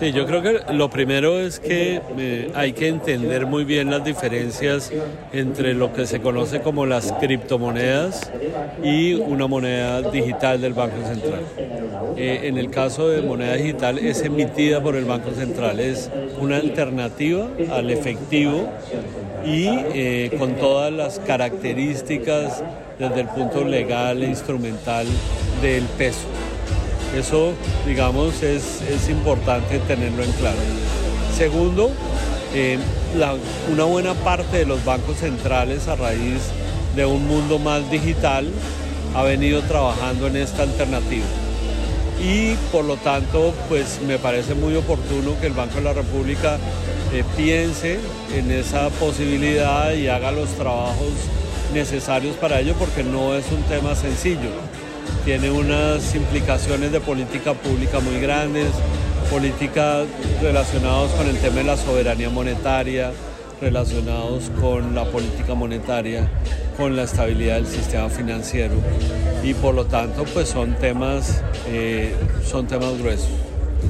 Sí, 0.00 0.12
yo 0.12 0.26
creo 0.26 0.42
que 0.42 0.72
lo 0.74 0.90
primero 0.90 1.40
es 1.40 1.58
que 1.58 2.00
eh, 2.18 2.52
hay 2.54 2.72
que 2.72 2.86
entender 2.86 3.46
muy 3.46 3.64
bien 3.64 3.90
las 3.90 4.04
diferencias 4.04 4.92
entre 5.32 5.74
lo 5.74 5.92
que 5.92 6.06
se 6.06 6.20
conoce 6.20 6.60
como 6.60 6.86
las 6.86 7.12
criptomonedas 7.14 8.30
y 8.84 9.14
una 9.14 9.48
moneda 9.48 10.02
digital 10.02 10.60
del 10.60 10.72
Banco 10.72 11.04
Central. 11.04 11.40
Eh, 12.16 12.42
en 12.44 12.58
el 12.58 12.70
caso 12.70 13.08
de 13.08 13.22
moneda 13.22 13.54
digital 13.54 13.98
es 13.98 14.22
emitida 14.22 14.80
por 14.80 14.94
el 14.94 15.04
Banco 15.04 15.32
Central, 15.32 15.80
es 15.80 16.08
una 16.40 16.58
alternativa 16.58 17.48
al 17.72 17.90
efectivo 17.90 18.68
y 19.44 19.66
eh, 19.66 20.30
con 20.38 20.54
todas 20.54 20.92
las 20.92 21.18
características 21.18 22.62
desde 23.00 23.22
el 23.22 23.28
punto 23.28 23.64
legal 23.64 24.22
e 24.22 24.26
instrumental 24.26 25.08
del 25.60 25.82
peso. 25.98 26.28
Eso, 27.16 27.54
digamos, 27.86 28.42
es, 28.42 28.82
importante 29.08 29.78
tenerlo 29.80 30.22
en 30.22 30.32
claro. 30.32 30.58
Segundo, 31.36 31.90
eh, 32.54 32.78
una 33.72 33.84
buena 33.84 34.14
parte 34.14 34.58
de 34.58 34.66
los 34.66 34.84
bancos 34.84 35.18
centrales 35.18 35.88
a 35.88 35.96
raíz 35.96 36.42
de 36.94 37.06
un 37.06 37.26
mundo 37.26 37.58
más 37.58 37.90
digital 37.90 38.46
ha 39.14 39.22
venido 39.22 39.62
trabajando 39.62 40.26
en 40.26 40.36
esta 40.36 40.62
alternativa. 40.62 41.24
Y 42.20 42.54
por 42.72 42.84
lo 42.84 42.96
tanto, 42.96 43.54
pues 43.68 44.00
me 44.06 44.18
parece 44.18 44.54
muy 44.54 44.74
oportuno 44.74 45.38
que 45.40 45.46
el 45.46 45.52
Banco 45.52 45.76
de 45.76 45.82
la 45.82 45.92
República 45.92 46.58
eh, 47.12 47.24
piense 47.36 47.98
en 48.36 48.50
esa 48.50 48.90
posibilidad 48.90 49.92
y 49.92 50.08
haga 50.08 50.32
los 50.32 50.50
trabajos 50.50 51.12
necesarios 51.72 52.36
para 52.36 52.60
ello 52.60 52.74
porque 52.78 53.04
no 53.04 53.34
es 53.34 53.44
un 53.52 53.62
tema 53.62 53.94
sencillo 53.94 54.50
tiene 55.28 55.50
unas 55.50 56.14
implicaciones 56.14 56.90
de 56.90 57.00
política 57.00 57.52
pública 57.52 58.00
muy 58.00 58.18
grandes, 58.18 58.68
políticas 59.30 60.06
relacionadas 60.40 61.10
con 61.10 61.26
el 61.26 61.36
tema 61.36 61.56
de 61.56 61.64
la 61.64 61.76
soberanía 61.76 62.30
monetaria, 62.30 63.12
relacionados 63.60 64.50
con 64.58 64.94
la 64.94 65.04
política 65.04 65.52
monetaria, 65.52 66.26
con 66.78 66.96
la 66.96 67.02
estabilidad 67.02 67.56
del 67.56 67.66
sistema 67.66 68.08
financiero. 68.08 68.76
Y 69.44 69.52
por 69.52 69.74
lo 69.74 69.84
tanto 69.84 70.24
pues 70.32 70.48
son 70.48 70.76
temas, 70.76 71.42
eh, 71.66 72.16
son 72.42 72.66
temas 72.66 72.96
gruesos 72.98 73.28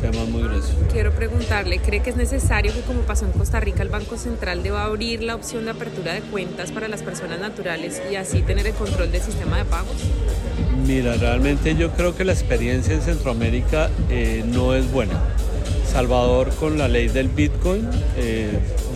temas 0.00 0.28
muy 0.28 0.42
gruesos. 0.42 0.74
Quiero 0.92 1.12
preguntarle, 1.12 1.78
¿cree 1.78 2.02
que 2.02 2.10
es 2.10 2.16
necesario 2.16 2.72
que 2.72 2.80
como 2.80 3.00
pasó 3.02 3.24
en 3.24 3.32
Costa 3.32 3.60
Rica 3.60 3.82
el 3.82 3.88
Banco 3.88 4.16
Central 4.16 4.62
deba 4.62 4.84
abrir 4.84 5.22
la 5.22 5.34
opción 5.34 5.64
de 5.64 5.70
apertura 5.72 6.12
de 6.14 6.20
cuentas 6.20 6.72
para 6.72 6.88
las 6.88 7.02
personas 7.02 7.40
naturales 7.40 8.02
y 8.10 8.16
así 8.16 8.42
tener 8.42 8.66
el 8.66 8.74
control 8.74 9.10
del 9.10 9.22
sistema 9.22 9.58
de 9.58 9.64
pagos? 9.64 9.96
Mira, 10.86 11.14
realmente 11.14 11.74
yo 11.76 11.90
creo 11.92 12.16
que 12.16 12.24
la 12.24 12.32
experiencia 12.32 12.94
en 12.94 13.02
Centroamérica 13.02 13.90
eh, 14.10 14.44
no 14.46 14.74
es 14.74 14.90
buena. 14.90 15.20
Salvador 15.86 16.50
con 16.58 16.78
la 16.78 16.88
ley 16.88 17.08
del 17.08 17.28
Bitcoin, 17.28 17.88
eh, 18.16 18.50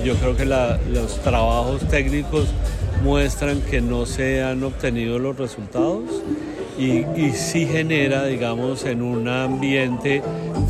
yo 0.05 0.15
creo 0.15 0.37
que 0.37 0.47
los 0.47 1.21
trabajos 1.23 1.87
técnicos 1.89 2.49
muestran 3.03 3.61
que 3.61 3.81
no 3.81 4.07
se 4.07 4.43
han 4.43 4.65
obtenido 4.65 5.19
los 5.19 5.37
resultados 5.37 6.05
y, 6.79 7.05
y 7.17 7.33
sí 7.35 7.67
genera, 7.67 8.25
digamos, 8.25 8.85
en 8.85 9.03
un 9.03 9.29
ambiente 9.29 10.23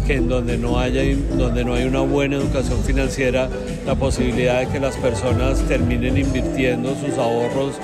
que 0.06 0.14
en 0.14 0.28
donde 0.28 0.56
no 0.56 0.78
haya 0.78 1.02
donde 1.36 1.64
no 1.64 1.74
hay 1.74 1.84
una 1.84 2.00
buena 2.00 2.36
educación 2.36 2.82
financiera, 2.84 3.48
la 3.84 3.94
posibilidad 3.96 4.60
de 4.60 4.68
que 4.68 4.78
las 4.78 4.96
personas 4.96 5.60
terminen 5.66 6.16
invirtiendo 6.16 6.94
sus 6.94 7.18
ahorros 7.18 7.74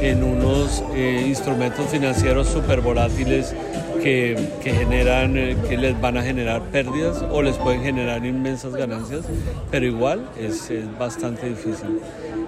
en 0.00 0.22
unos 0.22 0.82
eh, 0.94 1.24
instrumentos 1.26 1.88
financieros 1.88 2.48
súper 2.48 2.80
volátiles 2.80 3.54
que, 4.02 4.36
generan, 4.62 5.36
eh, 5.36 5.56
que 5.68 5.76
les 5.76 5.98
van 6.00 6.16
a 6.16 6.22
generar 6.22 6.62
pérdidas 6.62 7.24
o 7.30 7.42
les 7.42 7.56
pueden 7.56 7.82
generar 7.82 8.24
inmensas 8.24 8.74
ganancias, 8.74 9.24
pero 9.70 9.86
igual 9.86 10.28
es, 10.38 10.70
bastante 10.98 11.48
difícil. 11.48 12.00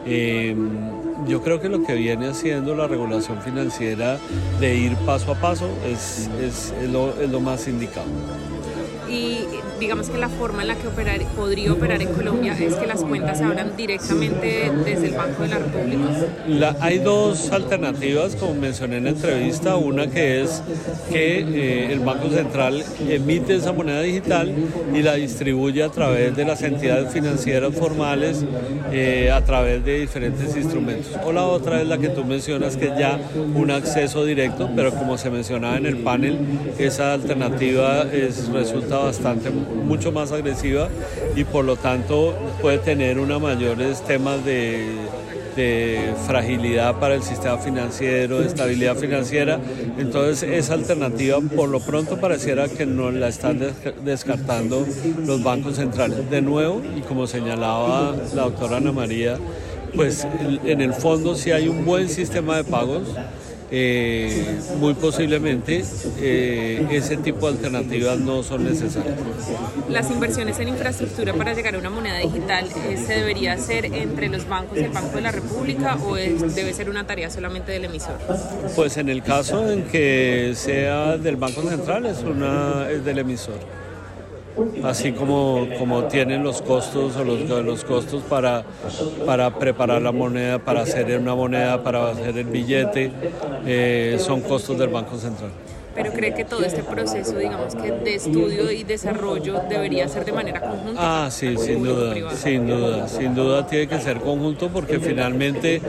Em, 0.06 0.68
yo 1.26 1.42
creo 1.42 1.60
que 1.60 1.68
lo 1.68 1.82
que 1.84 1.94
viene 1.94 2.28
haciendo 2.28 2.74
la 2.74 2.86
regulación 2.86 3.40
financiera 3.40 4.18
de 4.60 4.76
ir 4.76 4.96
paso 5.06 5.32
a 5.32 5.34
paso 5.36 5.68
es, 5.86 6.28
lo, 6.90 7.20
es 7.20 7.30
lo 7.30 7.40
más 7.40 7.66
indicado 7.68 8.06
y 9.08 9.46
digamos 9.78 10.08
que 10.08 10.18
la 10.18 10.28
forma 10.28 10.62
en 10.62 10.68
la 10.68 10.76
que 10.76 10.88
operar, 10.88 11.20
podría 11.36 11.72
operar 11.72 12.00
en 12.00 12.08
Colombia 12.08 12.56
es 12.58 12.74
que 12.74 12.86
las 12.86 13.02
cuentas 13.02 13.38
se 13.38 13.44
abran 13.44 13.76
directamente 13.76 14.70
desde 14.84 15.08
el 15.08 15.14
Banco 15.14 15.42
de 15.42 15.48
la 15.48 15.58
República. 15.58 16.76
hay 16.80 16.98
dos 16.98 17.50
alternativas, 17.50 18.36
como 18.36 18.54
mencioné 18.54 18.98
en 18.98 19.04
la 19.04 19.10
entrevista, 19.10 19.76
una 19.76 20.06
que 20.06 20.42
es 20.42 20.62
que 21.10 21.40
eh, 21.40 21.92
el 21.92 22.00
Banco 22.00 22.28
Central 22.30 22.84
emite 23.08 23.56
esa 23.56 23.72
moneda 23.72 24.00
digital 24.02 24.52
y 24.94 25.02
la 25.02 25.14
distribuye 25.14 25.82
a 25.82 25.88
través 25.88 26.36
de 26.36 26.44
las 26.44 26.62
entidades 26.62 27.12
financieras 27.12 27.74
formales, 27.74 28.44
eh, 28.92 29.30
a 29.30 29.42
través 29.44 29.84
de 29.84 30.00
diferentes 30.00 30.56
instrumentos. 30.56 31.12
O 31.24 31.32
la 31.32 31.44
otra 31.44 31.80
es 31.80 31.88
la 31.88 31.98
que 31.98 32.08
tú 32.08 32.24
mencionas, 32.24 32.76
que 32.76 32.86
es 32.86 32.98
ya 32.98 33.18
un 33.54 33.70
acceso 33.70 34.24
directo, 34.24 34.70
pero 34.74 34.92
como 34.92 35.18
se 35.18 35.30
mencionaba 35.30 35.76
en 35.76 35.86
el 35.86 35.98
panel, 35.98 36.38
esa 36.78 37.12
alternativa 37.12 38.02
es, 38.12 38.48
resulta 38.48 38.98
bastante, 38.98 39.50
mucho 39.64 40.12
más 40.12 40.32
agresiva 40.32 40.88
y 41.36 41.44
por 41.44 41.64
lo 41.64 41.76
tanto 41.76 42.34
puede 42.60 42.78
tener 42.78 43.18
una 43.18 43.38
mayores 43.38 44.02
temas 44.02 44.44
de, 44.44 44.86
de 45.56 46.12
fragilidad 46.26 46.98
para 46.98 47.14
el 47.14 47.22
sistema 47.22 47.58
financiero, 47.58 48.40
de 48.40 48.46
estabilidad 48.46 48.96
financiera. 48.96 49.60
Entonces 49.98 50.42
esa 50.42 50.74
alternativa 50.74 51.38
por 51.54 51.68
lo 51.68 51.80
pronto 51.80 52.20
pareciera 52.20 52.68
que 52.68 52.86
no 52.86 53.10
la 53.10 53.28
están 53.28 53.60
descartando 54.04 54.86
los 55.26 55.42
bancos 55.42 55.76
centrales. 55.76 56.30
De 56.30 56.42
nuevo, 56.42 56.82
y 56.96 57.00
como 57.02 57.26
señalaba 57.26 58.14
la 58.34 58.42
doctora 58.42 58.78
Ana 58.78 58.92
María, 58.92 59.38
pues 59.94 60.26
en 60.64 60.80
el 60.80 60.92
fondo 60.92 61.34
si 61.34 61.52
hay 61.52 61.68
un 61.68 61.84
buen 61.84 62.08
sistema 62.08 62.56
de 62.56 62.64
pagos, 62.64 63.02
eh, 63.76 64.60
muy 64.78 64.94
posiblemente 64.94 65.84
eh, 66.20 66.86
ese 66.92 67.16
tipo 67.16 67.50
de 67.50 67.56
alternativas 67.56 68.20
no 68.20 68.44
son 68.44 68.62
necesarias. 68.62 69.18
Las 69.88 70.12
inversiones 70.12 70.60
en 70.60 70.68
infraestructura 70.68 71.34
para 71.34 71.54
llegar 71.54 71.74
a 71.74 71.78
una 71.78 71.90
moneda 71.90 72.18
digital 72.18 72.68
eh, 72.88 72.96
se 72.96 73.14
debería 73.14 73.54
hacer 73.54 73.86
entre 73.86 74.28
los 74.28 74.48
bancos 74.48 74.78
y 74.78 74.82
el 74.84 74.90
Banco 74.90 75.16
de 75.16 75.22
la 75.22 75.32
República 75.32 75.96
o 76.06 76.14
debe 76.14 76.72
ser 76.72 76.88
una 76.88 77.04
tarea 77.04 77.30
solamente 77.30 77.72
del 77.72 77.86
emisor? 77.86 78.16
Pues 78.76 78.96
en 78.96 79.08
el 79.08 79.24
caso 79.24 79.68
en 79.68 79.82
que 79.82 80.52
sea 80.54 81.18
del 81.18 81.34
Banco 81.34 81.62
Central 81.62 82.06
es, 82.06 82.22
una, 82.22 82.88
es 82.88 83.04
del 83.04 83.18
emisor 83.18 83.58
así 84.84 85.12
como, 85.12 85.66
como 85.78 86.04
tienen 86.04 86.42
los 86.42 86.62
costos 86.62 87.16
o 87.16 87.24
los, 87.24 87.48
los 87.48 87.84
costos 87.84 88.22
para, 88.22 88.64
para 89.26 89.58
preparar 89.58 90.02
la 90.02 90.12
moneda, 90.12 90.58
para 90.58 90.82
hacer 90.82 91.18
una 91.18 91.34
moneda, 91.34 91.82
para 91.82 92.10
hacer 92.10 92.38
el 92.38 92.46
billete, 92.46 93.12
eh, 93.66 94.16
son 94.20 94.40
costos 94.40 94.78
del 94.78 94.88
Banco 94.88 95.16
Central 95.18 95.50
pero 95.94 96.12
cree 96.12 96.34
que 96.34 96.44
todo 96.44 96.64
este 96.64 96.82
proceso, 96.82 97.36
digamos 97.36 97.74
que 97.74 97.92
de 97.92 98.14
estudio 98.14 98.70
y 98.70 98.84
desarrollo 98.84 99.62
debería 99.68 100.08
ser 100.08 100.24
de 100.24 100.32
manera 100.32 100.60
conjunta. 100.60 101.24
Ah, 101.26 101.30
sí, 101.30 101.56
sin 101.56 101.82
duda, 101.82 102.34
sin 102.34 102.66
duda, 102.66 103.08
sin 103.08 103.34
duda 103.34 103.66
tiene 103.66 103.88
que 103.88 104.00
ser 104.00 104.20
conjunto 104.20 104.68
porque 104.68 104.98
finalmente 104.98 105.80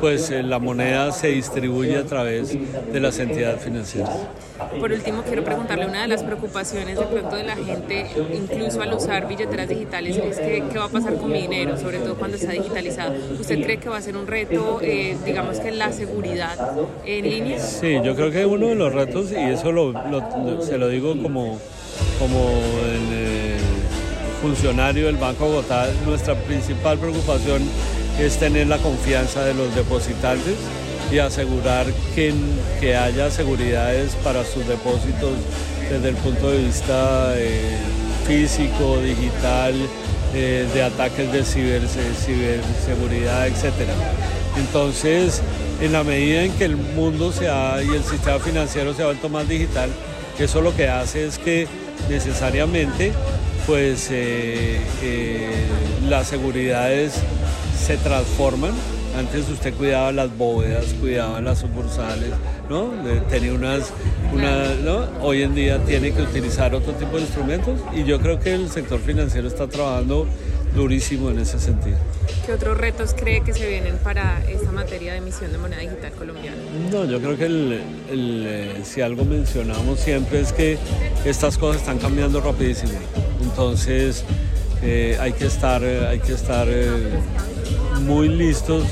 pues 0.00 0.30
eh, 0.30 0.42
la 0.42 0.58
moneda 0.58 1.12
se 1.12 1.28
distribuye 1.28 1.96
a 1.96 2.04
través 2.04 2.56
de 2.92 3.00
las 3.00 3.18
entidades 3.18 3.62
financieras. 3.62 4.16
Por 4.78 4.92
último, 4.92 5.22
quiero 5.22 5.44
preguntarle 5.44 5.86
una 5.86 6.02
de 6.02 6.08
las 6.08 6.22
preocupaciones 6.22 6.98
de 6.98 7.04
pronto 7.04 7.36
de 7.36 7.44
la 7.44 7.56
gente, 7.56 8.06
incluso 8.32 8.80
al 8.80 8.92
usar 8.92 9.26
billeteras 9.26 9.68
digitales, 9.68 10.16
es 10.16 10.38
que 10.38 10.64
qué 10.70 10.78
va 10.78 10.84
a 10.84 10.88
pasar 10.88 11.16
con 11.16 11.30
mi 11.30 11.42
dinero, 11.42 11.76
sobre 11.78 11.98
todo 11.98 12.14
cuando 12.16 12.36
está 12.36 12.52
digitalizado. 12.52 13.14
¿Usted 13.38 13.62
cree 13.62 13.78
que 13.78 13.88
va 13.88 13.96
a 13.96 14.02
ser 14.02 14.16
un 14.16 14.26
reto, 14.26 14.78
eh, 14.82 15.16
digamos 15.24 15.58
que 15.58 15.70
la 15.72 15.92
seguridad 15.92 16.56
Sí, 17.58 17.98
yo 18.04 18.14
creo 18.14 18.30
que 18.30 18.46
uno 18.46 18.68
de 18.68 18.74
los 18.74 18.92
retos, 18.92 19.32
y 19.32 19.36
eso 19.36 19.72
se 20.62 20.78
lo 20.78 20.88
digo 20.88 21.14
como, 21.20 21.58
como 22.18 22.50
eh, 23.12 23.56
funcionario 24.40 25.06
del 25.06 25.16
Banco 25.16 25.46
Bogotá, 25.46 25.88
nuestra 26.06 26.34
principal 26.34 26.98
preocupación 26.98 27.62
es 28.20 28.36
tener 28.38 28.66
la 28.66 28.78
confianza 28.78 29.44
de 29.44 29.54
los 29.54 29.74
depositantes 29.74 30.54
y 31.10 31.18
asegurar 31.18 31.86
que, 32.14 32.32
que 32.80 32.96
haya 32.96 33.30
seguridades 33.30 34.14
para 34.22 34.44
sus 34.44 34.66
depósitos 34.66 35.32
desde 35.90 36.08
el 36.08 36.16
punto 36.16 36.50
de 36.50 36.58
vista 36.58 37.34
eh, 37.36 37.76
físico, 38.26 38.98
digital, 38.98 39.74
eh, 40.34 40.66
de 40.72 40.82
ataques 40.82 41.30
de 41.30 41.44
ciber, 41.44 41.82
ciberseguridad, 41.86 43.46
etc. 43.48 43.90
Entonces, 44.56 45.40
en 45.80 45.92
la 45.92 46.04
medida 46.04 46.44
en 46.44 46.52
que 46.52 46.64
el 46.64 46.76
mundo 46.76 47.32
se 47.32 47.48
ha, 47.48 47.82
y 47.82 47.88
el 47.88 48.04
sistema 48.04 48.38
financiero 48.38 48.94
se 48.94 49.02
ha 49.02 49.06
vuelto 49.06 49.28
más 49.28 49.48
digital, 49.48 49.90
eso 50.38 50.60
lo 50.60 50.74
que 50.74 50.88
hace 50.88 51.26
es 51.26 51.38
que 51.38 51.68
necesariamente 52.08 53.12
pues 53.66 54.08
eh, 54.10 54.80
eh, 55.02 55.66
las 56.08 56.26
seguridades 56.26 57.14
se 57.78 57.96
transforman 57.98 58.72
Antes 59.16 59.48
usted 59.48 59.74
cuidaba 59.74 60.10
las 60.10 60.36
bóvedas, 60.36 60.86
cuidaba 61.00 61.40
las 61.40 61.58
sucursales, 61.58 62.30
¿no? 62.70 62.90
Tenía 63.28 63.52
unas, 63.52 63.92
una, 64.32 64.74
¿no? 64.82 65.06
Hoy 65.20 65.42
en 65.42 65.54
día 65.54 65.78
tiene 65.84 66.12
que 66.12 66.22
utilizar 66.22 66.74
otro 66.74 66.92
tipo 66.94 67.16
de 67.16 67.22
instrumentos 67.22 67.78
y 67.92 68.04
yo 68.04 68.18
creo 68.20 68.40
que 68.40 68.54
el 68.54 68.70
sector 68.70 68.98
financiero 69.00 69.46
está 69.46 69.66
trabajando 69.68 70.26
durísimo 70.74 71.30
en 71.30 71.38
ese 71.38 71.58
sentido. 71.58 71.96
¿Qué 72.46 72.52
otros 72.52 72.76
retos 72.76 73.14
cree 73.14 73.42
que 73.42 73.52
se 73.52 73.68
vienen 73.68 73.96
para 73.98 74.44
esta 74.48 74.72
materia 74.72 75.12
de 75.12 75.18
emisión 75.18 75.52
de 75.52 75.58
moneda 75.58 75.80
digital 75.80 76.12
colombiana? 76.12 76.56
No, 76.90 77.04
yo 77.04 77.20
creo 77.20 77.36
que 77.36 77.46
el, 77.46 77.80
eh, 78.10 78.80
si 78.84 79.00
algo 79.00 79.24
mencionamos 79.24 80.00
siempre 80.00 80.40
es 80.40 80.52
que 80.52 80.78
estas 81.24 81.58
cosas 81.58 81.82
están 81.82 81.98
cambiando 81.98 82.40
rapidísimo. 82.40 82.92
Entonces 83.42 84.24
eh, 84.82 85.16
hay 85.20 85.32
que 85.32 85.46
estar, 85.46 85.82
hay 85.84 86.18
que 86.20 86.32
estar 86.32 86.66
eh, 86.68 86.90
muy 88.00 88.28
listos 88.28 88.84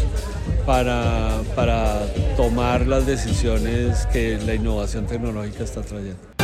para, 0.66 1.42
para 1.56 2.06
tomar 2.36 2.86
las 2.86 3.06
decisiones 3.06 4.06
que 4.12 4.38
la 4.38 4.54
innovación 4.54 5.06
tecnológica 5.06 5.64
está 5.64 5.82
trayendo. 5.82 6.39